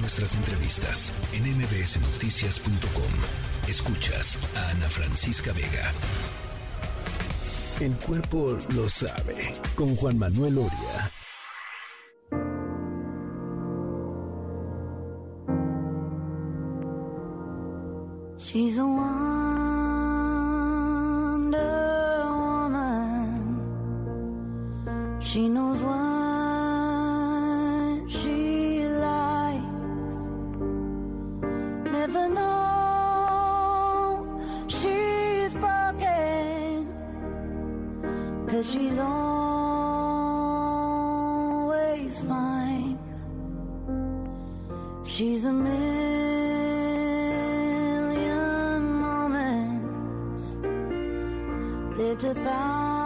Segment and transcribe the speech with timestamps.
[0.00, 3.12] nuestras entrevistas en mbsnoticias.com.
[3.68, 5.92] Escuchas a Ana Francisca Vega.
[7.80, 11.12] El cuerpo lo sabe con Juan Manuel Oria.
[18.38, 19.08] She's a wonder
[22.30, 23.60] woman.
[25.20, 26.17] She knows what
[38.72, 39.40] she's always
[42.22, 42.98] fine.
[45.04, 45.72] She's a million
[49.06, 50.56] moments
[51.96, 52.97] lived a thousand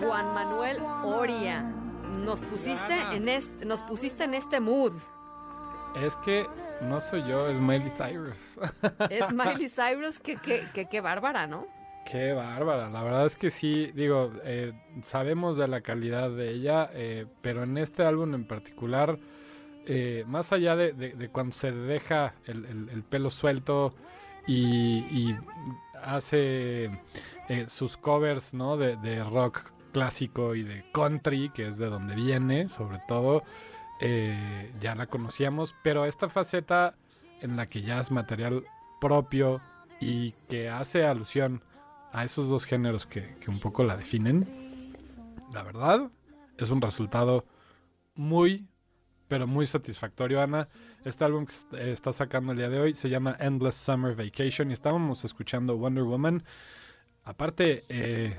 [0.00, 1.62] Juan Manuel Oria,
[2.24, 4.94] nos pusiste en este, nos pusiste en este mood.
[5.94, 6.44] Es que
[6.82, 8.58] no soy yo, es Miley Cyrus.
[9.10, 11.68] Es Miley Cyrus, que qué que, qué bárbara, ¿no?
[12.10, 14.72] Qué bárbara, la verdad es que sí, digo, eh,
[15.04, 19.18] sabemos de la calidad de ella, eh, pero en este álbum en particular,
[19.86, 23.94] eh, más allá de, de- de cuando se deja el, el- el pelo suelto
[24.48, 25.36] y, y
[26.08, 26.90] hace
[27.48, 28.76] eh, sus covers, ¿no?
[28.76, 33.42] De, de rock clásico y de country, que es de donde viene, sobre todo,
[34.00, 36.94] eh, ya la conocíamos, pero esta faceta
[37.40, 38.64] en la que ya es material
[39.00, 39.60] propio
[40.00, 41.62] y que hace alusión
[42.12, 44.48] a esos dos géneros que, que un poco la definen,
[45.52, 46.10] la verdad
[46.58, 47.44] es un resultado
[48.14, 48.66] muy,
[49.28, 50.68] pero muy satisfactorio, Ana.
[51.04, 54.70] Este álbum que eh, está sacando el día de hoy se llama Endless Summer Vacation
[54.70, 56.42] y estábamos escuchando Wonder Woman.
[57.24, 58.34] Aparte, eh,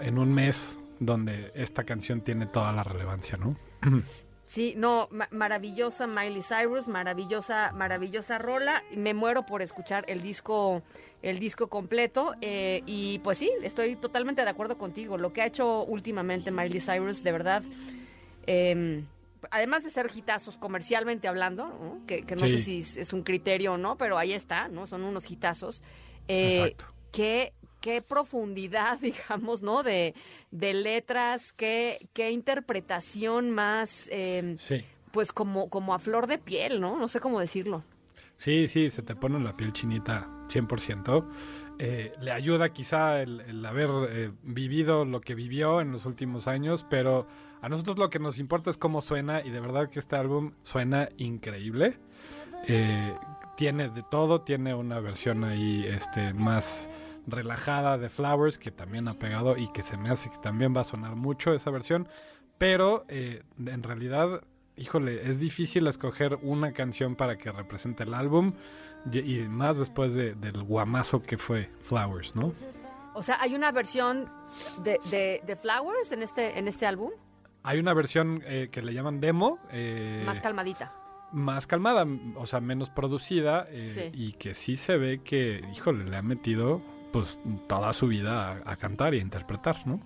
[0.00, 3.56] en un mes donde esta canción tiene toda la relevancia, ¿no?
[4.48, 8.80] Sí, no, ma- maravillosa Miley Cyrus, maravillosa, maravillosa rola.
[8.94, 10.84] Me muero por escuchar el disco,
[11.20, 12.32] el disco completo.
[12.40, 15.18] eh, y pues sí, estoy totalmente de acuerdo contigo.
[15.18, 17.64] Lo que ha hecho últimamente Miley Cyrus, de verdad.
[18.46, 19.02] eh,
[19.50, 22.06] además de ser hitazos comercialmente hablando, ¿no?
[22.06, 22.52] que, que no Sí.
[22.52, 24.86] sé si es, es un criterio o no, pero ahí está, ¿no?
[24.86, 25.82] Son unos hitazos.
[26.28, 26.86] Eh, Exacto.
[27.12, 29.82] qué, qué profundidad, digamos, ¿no?
[29.82, 30.14] De,
[30.50, 34.84] de letras, qué, qué interpretación más, eh, Sí.
[35.12, 36.96] pues como, como a flor de piel, ¿no?
[36.98, 37.82] No sé cómo decirlo.
[38.36, 41.26] Sí, sí, se te pone la piel chinita 100%.
[41.78, 46.46] Eh, le ayuda quizá el, el haber eh, vivido lo que vivió en los últimos
[46.48, 47.26] años, pero
[47.66, 50.52] a nosotros lo que nos importa es cómo suena y de verdad que este álbum
[50.62, 51.98] suena increíble.
[52.68, 53.14] Eh,
[53.56, 56.88] tiene de todo, tiene una versión ahí este, más
[57.26, 60.82] relajada de Flowers que también ha pegado y que se me hace que también va
[60.82, 62.08] a sonar mucho esa versión,
[62.58, 64.42] pero eh, en realidad
[64.76, 68.52] híjole, es difícil escoger una canción para que represente el álbum
[69.10, 72.52] y, y más después de- del guamazo que fue Flowers, ¿no?
[73.14, 74.30] O sea, hay una versión
[74.84, 77.10] de, de, de Flowers en este, en este álbum,
[77.66, 80.92] Hay una versión eh, que le llaman demo, eh, más calmadita.
[81.32, 82.06] más calmada,
[82.36, 84.18] o sea, menos producida eh, Sí.
[84.18, 86.80] y que sí se ve que, híjole, le ha metido
[87.12, 87.38] pues
[87.68, 90.00] toda su vida a, a cantar y a interpretar, ¿no?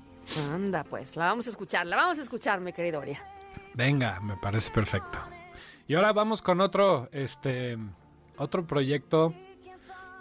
[0.52, 3.22] Anda, pues, la vamos a escuchar, la vamos a escuchar, mi querido Oria.
[3.74, 5.18] Venga, me parece perfecto.
[5.88, 7.76] Y ahora vamos con otro, este,
[8.36, 9.34] otro proyecto.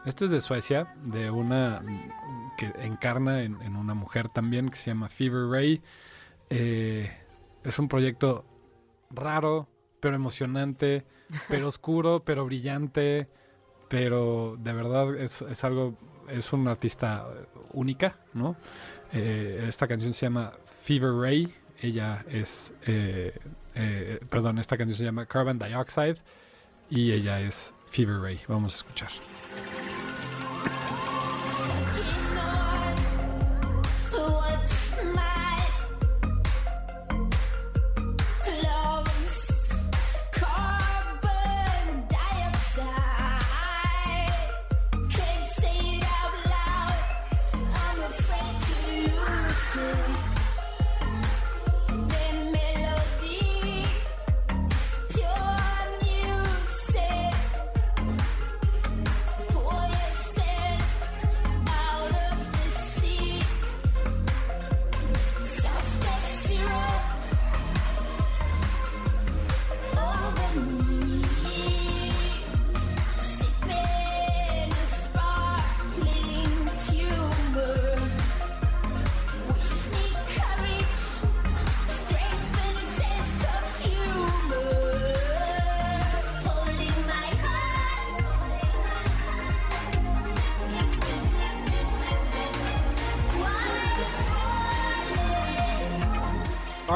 [0.05, 1.81] Este es de Suecia, de una
[2.57, 5.81] que encarna en, en una mujer también que se llama Fever Ray.
[6.49, 7.09] Eh,
[7.63, 8.45] es un proyecto
[9.09, 9.67] raro,
[9.99, 11.05] pero emocionante,
[11.47, 13.27] pero oscuro, pero brillante,
[13.87, 15.95] pero de verdad es, es algo,
[16.29, 17.27] es una artista
[17.73, 18.55] única, ¿no?
[19.13, 20.53] Eh, esta canción se llama
[20.83, 23.33] Fever Ray, ella es, eh,
[23.75, 26.17] eh, perdón, esta canción se llama Carbon Dioxide
[26.89, 28.39] y ella es Fever Ray.
[28.47, 29.09] Vamos a escuchar.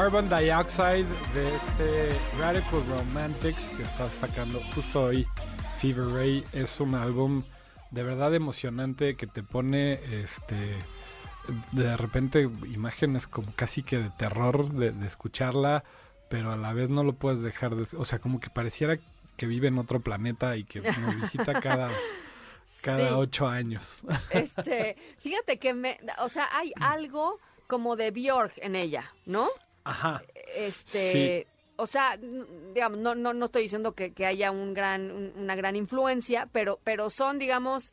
[0.04, 5.26] Carbon Dioxide de este Radical Romantics que está sacando justo hoy
[5.78, 7.42] Fever Ray es un álbum
[7.90, 10.76] de verdad emocionante que te pone este
[11.72, 15.84] de repente imágenes como casi que de terror de, de escucharla
[16.28, 18.98] pero a la vez no lo puedes dejar de o sea como que pareciera
[19.38, 21.88] que vive en otro planeta y que nos visita cada
[22.82, 23.14] cada Sí.
[23.14, 29.04] ocho años Este, fíjate que me, o sea, hay algo como de Bjork en ella,
[29.24, 29.48] ¿no?
[29.84, 30.22] Ajá
[30.56, 31.46] Este,
[31.76, 32.16] o sea,
[32.72, 36.48] digamos, no, no, no estoy diciendo que, que haya un gran, un- una gran influencia,
[36.52, 37.92] pero, pero son, digamos,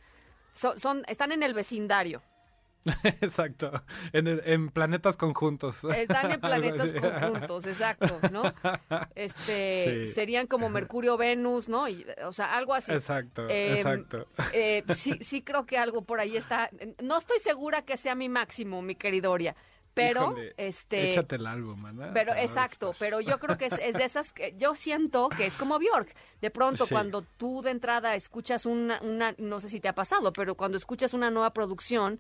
[0.53, 2.21] son, son, están en el vecindario.
[3.21, 3.71] Exacto,
[4.11, 5.83] en, en planetas conjuntos.
[5.83, 8.43] Están en planetas conjuntos, exacto, ¿no?
[9.15, 10.13] Este, Sí.
[10.13, 11.87] serían como Mercurio, Venus, ¿no?
[11.87, 12.91] Y, o sea, algo así.
[12.91, 14.27] Exacto, Em, exacto.
[14.53, 16.69] Eh, sí, sí creo que algo por ahí está.
[17.03, 19.55] No estoy segura que sea mi máximo, mi queridoria,
[19.93, 22.11] pero Híjole, este Échate el álbum, Ana.
[22.13, 25.45] pero te exacto, pero yo creo que es, es de esas que yo siento que
[25.45, 26.13] es como Bjork.
[26.41, 26.93] De pronto Sí.
[26.93, 30.77] cuando tú de entrada escuchas una, una no sé si te ha pasado, pero cuando
[30.77, 32.19] escuchas una nueva producción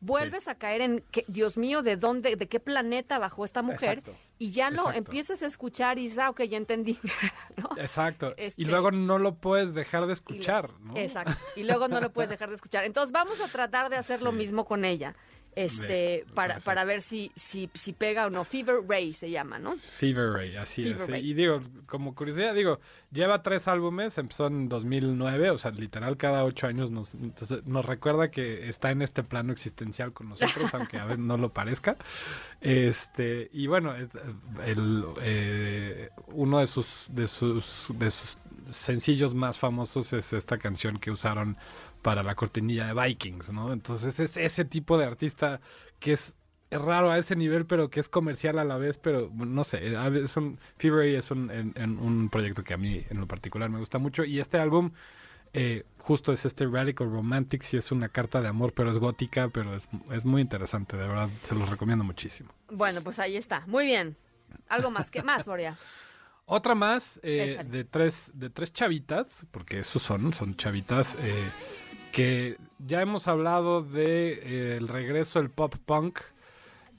[0.00, 3.98] vuelves a caer en que Dios mío, de dónde de qué planeta bajó esta mujer
[4.00, 4.14] Exacto.
[4.38, 4.98] y ya lo Exacto.
[4.98, 6.98] empiezas a escuchar y dices, ah, ok, ya entendí.
[7.56, 7.70] ¿no?
[7.78, 8.34] Exacto.
[8.36, 10.94] Este- Y luego no lo puedes dejar de Y escuchar, ¿no?
[10.96, 11.32] Exacto.
[11.56, 12.84] Y luego no lo puedes dejar de escuchar.
[12.84, 15.14] Entonces vamos a tratar de hacer lo mismo con ella.
[15.56, 18.44] Este, para, para ver si, si, si pega o no.
[18.44, 19.76] Fever Ray se llama, ¿no?
[19.76, 21.10] Fever Ray, así Fever es.
[21.10, 21.30] Ray.
[21.30, 22.80] Y digo, como curiosidad, digo,
[23.12, 27.84] lleva tres álbumes, empezó en 2009, o sea, literal cada ocho años nos, entonces, nos
[27.84, 31.96] recuerda que está en este plano existencial con nosotros, aunque a veces no lo parezca.
[32.60, 38.36] Este, y bueno, el, eh, uno de sus, de sus, de sus
[38.70, 41.56] sencillos más famosos es esta canción que usaron
[42.04, 43.72] para la cortinilla de Vikings, ¿no?
[43.72, 45.60] Entonces es ese tipo de artista
[45.98, 46.34] que es
[46.70, 49.96] es raro a ese nivel, pero que es comercial a la vez, pero no sé,
[49.96, 53.20] a veces es un, Fever es un, en- en un proyecto que a mí en
[53.20, 54.90] lo particular me gusta mucho y este álbum
[55.52, 59.48] eh, justo es este Radical Romantics y es una carta de amor, pero es gótica,
[59.50, 62.50] pero es, es muy interesante, de verdad, se los recomiendo muchísimo.
[62.70, 63.62] Bueno, pues ahí está.
[63.68, 64.16] Muy bien.
[64.68, 65.10] Algo más.
[65.12, 65.76] ¿Qué más, Moria?
[66.46, 71.50] Otra más eh, de tres de tres chavitas, porque esos son, son chavitas eh,
[72.14, 76.20] que ya hemos hablado de eh, el regreso del pop punk,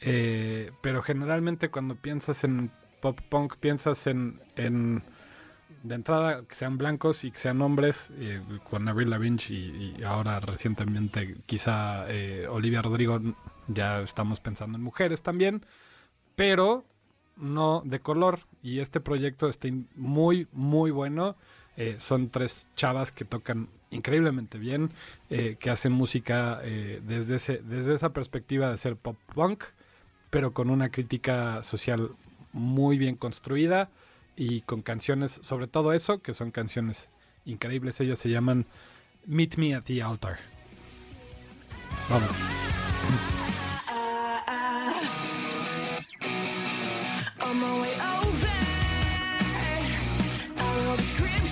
[0.01, 2.69] eh, pero generalmente cuando piensas en
[2.99, 5.03] pop punk piensas en, en
[5.83, 10.03] de entrada que sean blancos y que sean hombres, eh, con Avril Lavigne y, y
[10.03, 12.07] ahora recientemente quizá
[12.49, 13.21] Olivia Rodrigo,
[13.67, 15.65] ya estamos pensando en mujeres también,
[16.35, 16.83] pero
[17.37, 18.41] no de color.
[18.61, 21.37] Y este proyecto está muy, muy bueno.
[21.77, 24.91] Eh, son tres chavas que tocan increíblemente bien,
[25.29, 29.63] eh, que hacen música eh, desde, ese, desde esa perspectiva de ser pop punk,
[30.29, 32.11] pero con una crítica social
[32.53, 33.89] muy bien construida
[34.35, 37.09] y con canciones, sobre todo eso, que son canciones
[37.45, 37.99] increíbles.
[37.99, 38.65] Ellas se llaman
[39.25, 40.39] Meet Me at the Altar.
[42.09, 42.31] Vamos.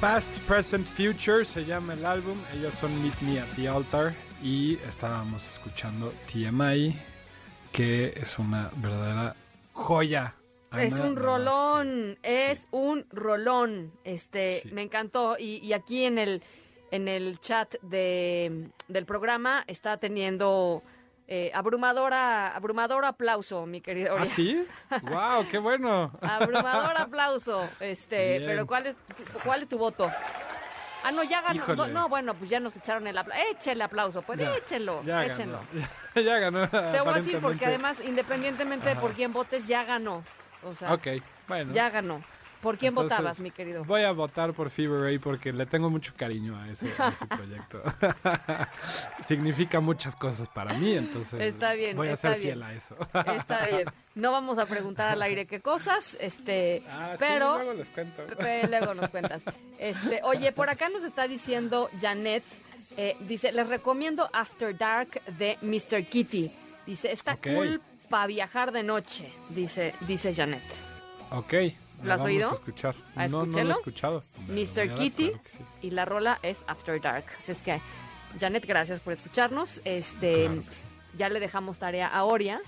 [0.00, 2.38] Past, Present, Future se llama el álbum.
[2.54, 4.14] Ellas son Meet Me at the Altar.
[4.42, 6.96] Y estábamos escuchando TMI,
[7.72, 9.36] que es una verdadera
[9.72, 10.34] joya.
[10.78, 12.66] Es un rolón, que- es sí.
[12.70, 13.92] un rolón.
[14.04, 14.70] Este, Sí.
[14.72, 16.42] me encantó y, y aquí en el
[16.92, 20.82] en el chat de, del programa está teniendo
[21.28, 24.16] eh, abrumadora abrumador aplauso, mi querido.
[24.18, 24.64] ¿Ah, sí?
[25.02, 25.46] ¡Wow!
[25.50, 26.10] ¡Qué bueno!
[26.20, 27.68] Abrumador aplauso.
[27.78, 28.46] Este, Bien.
[28.50, 28.96] pero ¿cuál es
[29.44, 30.10] cuál es tu voto?
[31.02, 31.86] Ah, no, ya ganó.
[31.88, 33.42] No, bueno, pues ya nos echaron el aplauso.
[33.50, 35.60] Échenle aplauso, pues Ya, échenlo, ya échenlo.
[35.72, 35.88] ganó.
[36.26, 36.68] ya ganó.
[36.68, 40.22] Te voy a decir porque además, independientemente de por quién votes, ya ganó.
[40.62, 40.98] O sea,
[41.48, 41.72] bueno.
[41.72, 42.20] ya ganó.
[42.60, 43.84] ¿Por quién Entonces, votabas, mi querido?
[43.84, 47.26] Voy a votar por Fever Ray porque le tengo mucho cariño a ese, a ese
[47.26, 47.82] proyecto.
[49.26, 52.52] Significa muchas cosas para mí, entonces Está bien, voy a está ser bien.
[52.52, 52.96] fiel a eso.
[53.36, 53.84] Está bien.
[54.14, 58.26] No vamos a preguntar al aire qué cosas, este, Ah, sí, pero luego les cuento.
[58.26, 59.42] Pepe, luego nos cuentas.
[59.78, 62.44] Este, oye, por acá nos está diciendo Janet,
[62.96, 66.04] eh, dice, les recomiendo After Dark de Mr.
[66.06, 66.52] Kitty.
[66.86, 70.62] Dice, está cool para viajar de noche, dice, dice Janet.
[71.30, 71.54] Ok.
[72.02, 72.50] ¿Lo has oído?
[72.50, 72.94] A escuchar.
[73.16, 74.24] Ah, no, no lo he escuchado.
[74.38, 74.94] A Mr.
[74.96, 75.64] Kitty claro que sí.
[75.82, 77.24] y la rola es After Dark.
[77.38, 77.80] Así es que,
[78.38, 79.80] Janet, gracias por escucharnos.
[79.84, 80.62] Este, Claro
[81.18, 82.60] ya le dejamos tarea a Oria.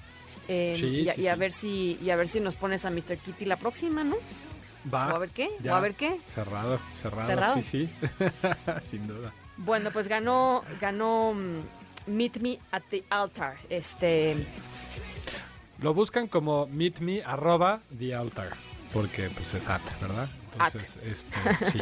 [0.48, 1.40] eh, Sí, y, a- sí, y a sí.
[1.40, 3.16] ver si y a ver si nos pones a Mr.
[3.18, 4.16] Kitty la próxima, ¿no?
[4.92, 5.12] Va.
[5.12, 5.48] ¿O a ver qué?
[5.60, 5.74] ya.
[5.74, 6.18] ¿O a ver qué?
[6.34, 7.28] Cerrado, cerrado.
[7.28, 7.54] ¿Cerrado?
[7.54, 7.90] Sí, sí.
[8.90, 9.32] Sin duda.
[9.58, 13.56] Bueno, pues ganó, ganó mm, Meet Me at the Altar.
[13.70, 14.44] Este.
[15.78, 18.50] Lo buscan como meet me arroba the altar.
[18.92, 20.28] Porque pues es at, ¿verdad?
[20.52, 21.80] Entonces, este, sí.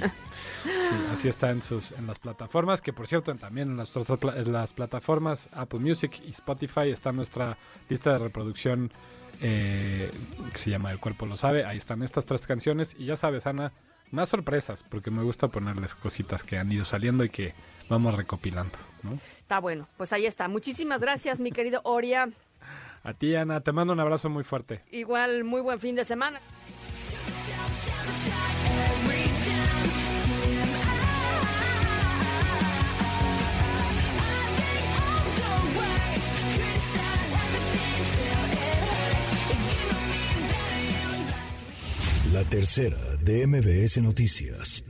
[0.62, 0.70] Sí,
[1.10, 4.72] así está en sus en las plataformas, que por cierto también en las, en las
[4.72, 7.56] plataformas Apple Music y Spotify está nuestra
[7.88, 8.92] lista de reproducción
[9.40, 10.10] eh,
[10.52, 11.64] que se llama El cuerpo lo sabe.
[11.64, 13.72] Ahí están estas tres canciones y ya sabes, Ana,
[14.10, 17.54] más sorpresas, porque me gusta ponerles cositas que han ido saliendo y que
[17.88, 19.18] vamos recopilando, ¿no?
[19.38, 19.88] está bueno.
[19.96, 20.48] Pues ahí está.
[20.48, 22.28] Muchísimas gracias, mi querido Oria.
[23.02, 24.82] A ti, Ana, te mando un abrazo muy fuerte.
[24.90, 26.40] Igual, muy buen fin de semana.
[42.50, 44.89] Tercera de MBS Noticias.